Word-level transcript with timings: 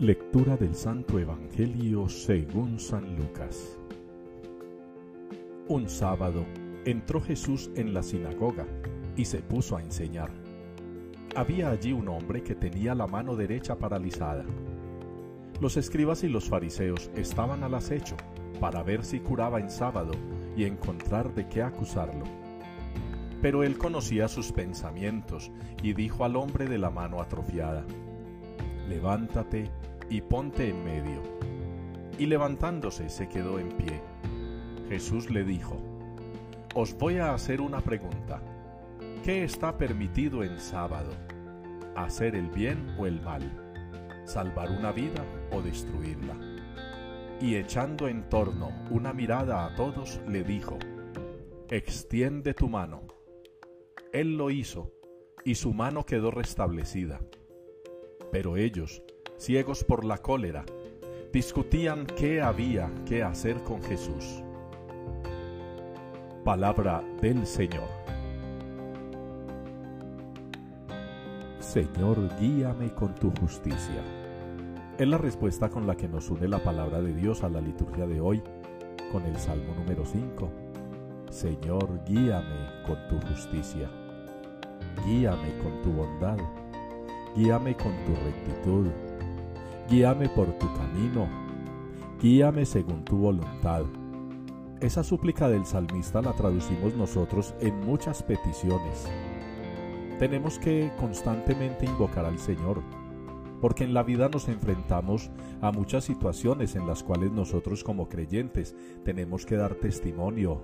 Lectura 0.00 0.56
del 0.56 0.74
Santo 0.74 1.20
Evangelio 1.20 2.08
según 2.08 2.80
San 2.80 3.14
Lucas. 3.14 3.78
Un 5.68 5.88
sábado 5.88 6.44
entró 6.84 7.20
Jesús 7.20 7.70
en 7.76 7.94
la 7.94 8.02
sinagoga 8.02 8.66
y 9.16 9.24
se 9.24 9.38
puso 9.38 9.76
a 9.76 9.82
enseñar. 9.82 10.32
Había 11.36 11.70
allí 11.70 11.92
un 11.92 12.08
hombre 12.08 12.42
que 12.42 12.56
tenía 12.56 12.96
la 12.96 13.06
mano 13.06 13.36
derecha 13.36 13.78
paralizada. 13.78 14.44
Los 15.60 15.76
escribas 15.76 16.24
y 16.24 16.28
los 16.28 16.48
fariseos 16.48 17.08
estaban 17.14 17.62
al 17.62 17.74
acecho 17.74 18.16
para 18.58 18.82
ver 18.82 19.04
si 19.04 19.20
curaba 19.20 19.60
en 19.60 19.70
sábado 19.70 20.10
y 20.56 20.64
encontrar 20.64 21.32
de 21.36 21.46
qué 21.46 21.62
acusarlo. 21.62 22.24
Pero 23.40 23.62
él 23.62 23.78
conocía 23.78 24.26
sus 24.26 24.50
pensamientos 24.50 25.52
y 25.84 25.92
dijo 25.92 26.24
al 26.24 26.34
hombre 26.34 26.66
de 26.66 26.78
la 26.78 26.90
mano 26.90 27.20
atrofiada, 27.20 27.84
Levántate 28.88 29.70
y 30.10 30.20
ponte 30.20 30.68
en 30.68 30.84
medio. 30.84 31.22
Y 32.18 32.26
levantándose 32.26 33.08
se 33.08 33.28
quedó 33.28 33.58
en 33.58 33.70
pie. 33.70 34.00
Jesús 34.88 35.30
le 35.30 35.44
dijo, 35.44 35.76
Os 36.74 36.96
voy 36.96 37.18
a 37.18 37.32
hacer 37.32 37.60
una 37.60 37.80
pregunta. 37.80 38.42
¿Qué 39.24 39.42
está 39.42 39.78
permitido 39.78 40.44
en 40.44 40.60
sábado? 40.60 41.10
¿Hacer 41.96 42.36
el 42.36 42.50
bien 42.50 42.94
o 42.98 43.06
el 43.06 43.20
mal? 43.22 43.42
¿Salvar 44.26 44.70
una 44.70 44.92
vida 44.92 45.24
o 45.50 45.62
destruirla? 45.62 46.36
Y 47.40 47.56
echando 47.56 48.08
en 48.08 48.28
torno 48.28 48.70
una 48.90 49.12
mirada 49.12 49.64
a 49.64 49.74
todos, 49.74 50.20
le 50.28 50.44
dijo, 50.44 50.78
Extiende 51.70 52.52
tu 52.52 52.68
mano. 52.68 53.02
Él 54.12 54.36
lo 54.36 54.50
hizo, 54.50 54.92
y 55.44 55.54
su 55.54 55.72
mano 55.72 56.04
quedó 56.04 56.30
restablecida. 56.30 57.20
Pero 58.34 58.56
ellos, 58.56 59.00
ciegos 59.36 59.84
por 59.84 60.04
la 60.04 60.18
cólera, 60.18 60.64
discutían 61.32 62.04
qué 62.04 62.42
había 62.42 62.90
que 63.06 63.22
hacer 63.22 63.62
con 63.62 63.80
Jesús. 63.80 64.42
Palabra 66.42 67.00
del 67.22 67.46
Señor. 67.46 67.86
Señor, 71.60 72.28
guíame 72.40 72.92
con 72.92 73.14
tu 73.14 73.30
justicia. 73.38 74.02
Es 74.98 75.06
la 75.06 75.18
respuesta 75.18 75.68
con 75.68 75.86
la 75.86 75.96
que 75.96 76.08
nos 76.08 76.28
une 76.28 76.48
la 76.48 76.60
palabra 76.60 77.00
de 77.00 77.14
Dios 77.14 77.44
a 77.44 77.48
la 77.48 77.60
liturgia 77.60 78.04
de 78.04 78.20
hoy, 78.20 78.42
con 79.12 79.24
el 79.26 79.36
Salmo 79.36 79.76
número 79.76 80.04
5. 80.04 80.50
Señor, 81.30 82.00
guíame 82.04 82.82
con 82.84 82.96
tu 83.06 83.24
justicia. 83.28 83.88
Guíame 85.06 85.56
con 85.58 85.80
tu 85.82 85.92
bondad. 85.92 86.63
Guíame 87.34 87.76
con 87.76 87.92
tu 88.04 88.14
rectitud 88.24 88.88
guíame 89.88 90.28
por 90.30 90.46
tu 90.58 90.66
camino, 90.74 91.28
guíame 92.20 92.64
según 92.64 93.04
tu 93.04 93.16
voluntad. 93.16 93.84
Esa 94.80 95.02
súplica 95.02 95.48
del 95.48 95.66
salmista 95.66 96.22
la 96.22 96.32
traducimos 96.32 96.94
nosotros 96.94 97.54
en 97.60 97.78
muchas 97.80 98.22
peticiones. 98.22 99.08
Tenemos 100.18 100.58
que 100.58 100.90
constantemente 100.98 101.86
invocar 101.86 102.24
al 102.24 102.38
Señor, 102.38 102.82
porque 103.60 103.84
en 103.84 103.94
la 103.94 104.02
vida 104.02 104.28
nos 104.28 104.48
enfrentamos 104.48 105.30
a 105.60 105.70
muchas 105.70 106.04
situaciones 106.04 106.76
en 106.76 106.86
las 106.86 107.02
cuales 107.02 107.32
nosotros 107.32 107.84
como 107.84 108.08
creyentes 108.08 108.74
tenemos 109.04 109.46
que 109.46 109.56
dar 109.56 109.74
testimonio 109.74 110.62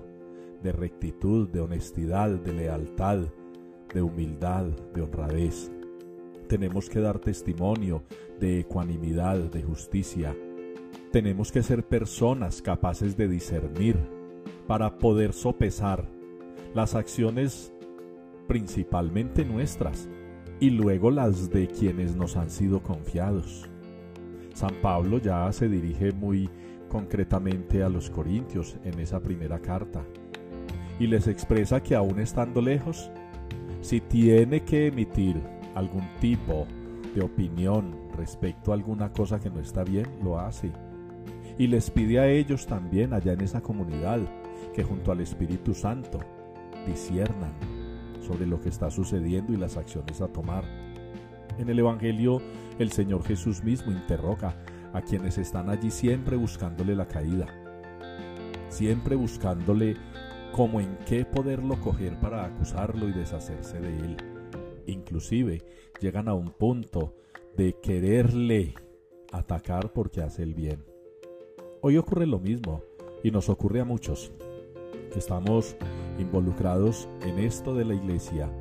de 0.61 0.71
rectitud, 0.71 1.49
de 1.49 1.61
honestidad, 1.61 2.29
de 2.29 2.53
lealtad, 2.53 3.19
de 3.93 4.01
humildad, 4.01 4.65
de 4.93 5.01
honradez 5.01 5.71
tenemos 6.51 6.89
que 6.89 6.99
dar 6.99 7.17
testimonio 7.17 8.03
de 8.37 8.59
ecuanimidad, 8.59 9.37
de 9.37 9.63
justicia. 9.63 10.35
Tenemos 11.09 11.49
que 11.49 11.63
ser 11.63 11.81
personas 11.87 12.61
capaces 12.61 13.15
de 13.15 13.29
discernir 13.29 13.95
para 14.67 14.97
poder 14.97 15.31
sopesar 15.31 16.09
las 16.73 16.93
acciones 16.93 17.71
principalmente 18.49 19.45
nuestras 19.45 20.09
y 20.59 20.71
luego 20.71 21.09
las 21.09 21.49
de 21.49 21.69
quienes 21.69 22.17
nos 22.17 22.35
han 22.35 22.49
sido 22.49 22.83
confiados. 22.83 23.69
San 24.53 24.75
Pablo 24.81 25.19
ya 25.19 25.49
se 25.53 25.69
dirige 25.69 26.11
muy 26.11 26.49
concretamente 26.89 27.81
a 27.81 27.87
los 27.87 28.09
corintios 28.09 28.75
en 28.83 28.99
esa 28.99 29.21
primera 29.21 29.59
carta 29.59 30.03
y 30.99 31.07
les 31.07 31.27
expresa 31.27 31.81
que 31.81 31.95
aún 31.95 32.19
estando 32.19 32.61
lejos, 32.61 33.09
si 33.79 34.01
tiene 34.01 34.65
que 34.65 34.87
emitir 34.87 35.60
algún 35.75 36.07
tipo 36.19 36.67
de 37.15 37.21
opinión 37.21 37.95
respecto 38.15 38.71
a 38.71 38.75
alguna 38.75 39.11
cosa 39.11 39.39
que 39.39 39.49
no 39.49 39.59
está 39.59 39.83
bien, 39.83 40.07
lo 40.23 40.39
hace. 40.39 40.71
Y 41.57 41.67
les 41.67 41.89
pide 41.91 42.19
a 42.19 42.27
ellos 42.27 42.65
también 42.65 43.13
allá 43.13 43.33
en 43.33 43.41
esa 43.41 43.61
comunidad 43.61 44.19
que 44.73 44.83
junto 44.83 45.11
al 45.11 45.21
Espíritu 45.21 45.73
Santo 45.73 46.19
disiernan 46.87 47.53
sobre 48.25 48.45
lo 48.45 48.59
que 48.61 48.69
está 48.69 48.89
sucediendo 48.89 49.53
y 49.53 49.57
las 49.57 49.77
acciones 49.77 50.21
a 50.21 50.27
tomar. 50.27 50.63
En 51.57 51.69
el 51.69 51.79
Evangelio 51.79 52.41
el 52.79 52.91
Señor 52.91 53.23
Jesús 53.23 53.63
mismo 53.63 53.91
interroga 53.91 54.55
a 54.93 55.01
quienes 55.01 55.37
están 55.37 55.69
allí 55.69 55.91
siempre 55.91 56.37
buscándole 56.37 56.95
la 56.95 57.07
caída, 57.07 57.47
siempre 58.69 59.15
buscándole 59.15 59.97
como 60.53 60.81
en 60.81 60.97
qué 61.05 61.25
poderlo 61.25 61.79
coger 61.79 62.19
para 62.19 62.45
acusarlo 62.45 63.07
y 63.07 63.11
deshacerse 63.11 63.79
de 63.79 63.99
él 63.99 64.30
inclusive 64.87 65.63
llegan 65.99 66.27
a 66.27 66.33
un 66.33 66.51
punto 66.51 67.15
de 67.55 67.73
quererle 67.73 68.73
atacar 69.31 69.91
porque 69.93 70.21
hace 70.21 70.43
el 70.43 70.53
bien. 70.53 70.83
Hoy 71.81 71.97
ocurre 71.97 72.25
lo 72.25 72.39
mismo 72.39 72.83
y 73.23 73.31
nos 73.31 73.49
ocurre 73.49 73.81
a 73.81 73.85
muchos. 73.85 74.31
Que 75.11 75.19
estamos 75.19 75.75
involucrados 76.17 77.09
en 77.21 77.39
esto 77.39 77.73
de 77.75 77.85
la 77.85 77.93
iglesia, 77.93 78.51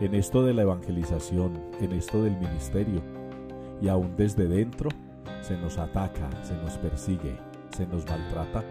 en 0.00 0.14
esto 0.14 0.42
de 0.42 0.54
la 0.54 0.62
evangelización, 0.62 1.60
en 1.80 1.92
esto 1.92 2.22
del 2.22 2.36
ministerio. 2.38 3.02
Y 3.80 3.88
aún 3.88 4.14
desde 4.16 4.48
dentro 4.48 4.90
se 5.40 5.56
nos 5.56 5.78
ataca, 5.78 6.28
se 6.42 6.54
nos 6.54 6.76
persigue, 6.78 7.36
se 7.76 7.86
nos 7.86 8.04
maltrata 8.06 8.64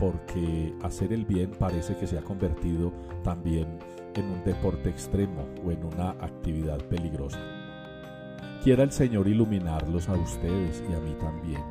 porque 0.00 0.74
hacer 0.82 1.12
el 1.12 1.26
bien 1.26 1.50
parece 1.50 1.94
que 1.94 2.06
se 2.06 2.18
ha 2.18 2.22
convertido 2.22 2.90
también 3.22 3.78
en 4.14 4.24
un 4.24 4.42
deporte 4.44 4.88
extremo 4.88 5.46
o 5.64 5.70
en 5.70 5.84
una 5.84 6.10
actividad 6.12 6.78
peligrosa. 6.86 7.38
Quiera 8.64 8.82
el 8.82 8.92
Señor 8.92 9.28
iluminarlos 9.28 10.08
a 10.08 10.14
ustedes 10.14 10.82
y 10.90 10.94
a 10.94 11.00
mí 11.00 11.14
también, 11.20 11.62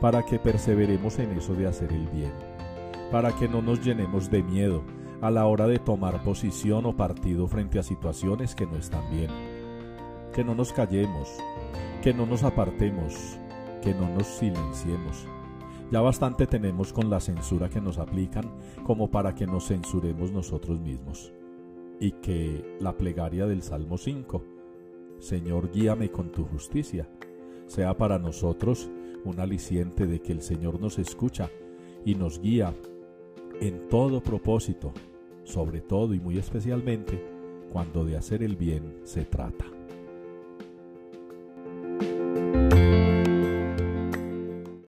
para 0.00 0.24
que 0.24 0.38
perseveremos 0.38 1.18
en 1.18 1.32
eso 1.32 1.54
de 1.54 1.66
hacer 1.66 1.92
el 1.92 2.08
bien, 2.08 2.32
para 3.10 3.36
que 3.36 3.48
no 3.48 3.60
nos 3.62 3.84
llenemos 3.84 4.30
de 4.30 4.42
miedo 4.42 4.82
a 5.20 5.30
la 5.30 5.46
hora 5.46 5.66
de 5.66 5.78
tomar 5.78 6.24
posición 6.24 6.86
o 6.86 6.96
partido 6.96 7.46
frente 7.46 7.78
a 7.78 7.82
situaciones 7.82 8.54
que 8.54 8.66
no 8.66 8.76
están 8.76 9.08
bien, 9.10 9.30
que 10.34 10.42
no 10.42 10.54
nos 10.54 10.72
callemos, 10.72 11.28
que 12.02 12.14
no 12.14 12.26
nos 12.26 12.42
apartemos, 12.42 13.38
que 13.82 13.94
no 13.94 14.08
nos 14.08 14.26
silenciemos. 14.26 15.26
Ya 15.90 16.00
bastante 16.00 16.46
tenemos 16.46 16.92
con 16.92 17.10
la 17.10 17.20
censura 17.20 17.68
que 17.68 17.80
nos 17.80 17.98
aplican 17.98 18.50
como 18.84 19.10
para 19.10 19.34
que 19.34 19.46
nos 19.46 19.68
censuremos 19.68 20.32
nosotros 20.32 20.80
mismos 20.80 21.32
y 22.00 22.12
que 22.12 22.76
la 22.80 22.96
plegaria 22.96 23.46
del 23.46 23.62
Salmo 23.62 23.98
5, 23.98 24.42
Señor 25.18 25.70
guíame 25.70 26.10
con 26.10 26.32
tu 26.32 26.44
justicia, 26.44 27.08
sea 27.66 27.96
para 27.96 28.18
nosotros 28.18 28.90
un 29.24 29.38
aliciente 29.38 30.06
de 30.06 30.20
que 30.20 30.32
el 30.32 30.42
Señor 30.42 30.80
nos 30.80 30.98
escucha 30.98 31.50
y 32.04 32.14
nos 32.14 32.40
guía 32.40 32.74
en 33.60 33.88
todo 33.88 34.22
propósito, 34.22 34.92
sobre 35.44 35.80
todo 35.80 36.14
y 36.14 36.20
muy 36.20 36.38
especialmente 36.38 37.22
cuando 37.72 38.04
de 38.04 38.16
hacer 38.16 38.42
el 38.42 38.56
bien 38.56 39.00
se 39.04 39.24
trata. 39.24 39.81